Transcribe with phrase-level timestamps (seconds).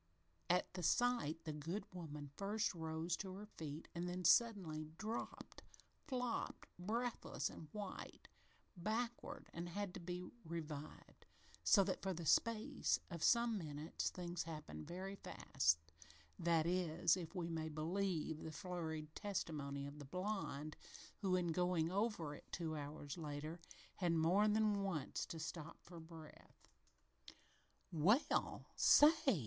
[0.49, 4.85] At the sight the good woman first rose to her feet, and then as suddenly
[4.97, 5.61] dropped
[6.07, 8.27] flopped breathless and white
[8.75, 11.27] backward and had to be revived,
[11.63, 15.77] so that for the space of some minutes things happened very fast
[16.39, 20.75] that is, if we may believe the flurried testimony of the blonde,
[21.19, 23.59] who, in going over it, two hours later,
[23.97, 26.67] had more than once to stop for breath.
[27.91, 29.39] "Well, say!"